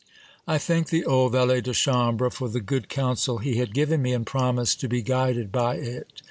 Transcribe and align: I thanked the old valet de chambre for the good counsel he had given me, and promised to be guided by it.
I 0.47 0.57
thanked 0.57 0.89
the 0.89 1.05
old 1.05 1.33
valet 1.33 1.61
de 1.61 1.73
chambre 1.73 2.31
for 2.31 2.49
the 2.49 2.59
good 2.59 2.89
counsel 2.89 3.37
he 3.37 3.57
had 3.57 3.71
given 3.71 4.01
me, 4.01 4.13
and 4.13 4.25
promised 4.25 4.79
to 4.79 4.87
be 4.89 5.03
guided 5.03 5.51
by 5.51 5.75
it. 5.75 6.11